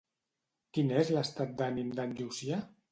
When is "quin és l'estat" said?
0.77-1.55